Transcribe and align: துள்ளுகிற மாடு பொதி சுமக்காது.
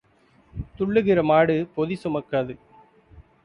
துள்ளுகிற 0.79 1.21
மாடு 1.21 1.67
பொதி 1.75 1.95
சுமக்காது. 1.95 2.55